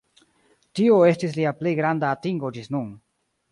Tio 0.79 0.95
estis 1.09 1.37
lia 1.41 1.53
plej 1.61 1.75
granda 1.83 2.11
atingo 2.17 2.53
ĝis 2.59 2.75
nun. 2.77 2.91